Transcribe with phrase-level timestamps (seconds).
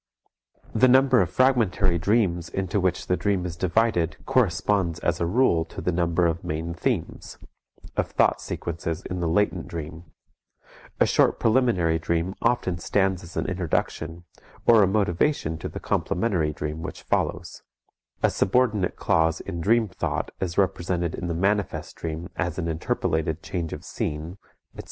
[0.73, 5.63] The number of fragmentary dreams into which the dream is divided corresponds as a rule
[5.65, 7.37] to the number of main themes,
[7.95, 10.05] of thought sequences in the latent dream;
[10.99, 14.23] a short preliminary dream often stands as an introduction
[14.65, 17.61] or a motivation to the complementary dream which follows;
[18.23, 23.43] a subordinate clause in dream thought is represented in the manifest dream as an interpolated
[23.43, 24.39] change of scene,
[24.73, 24.79] etc.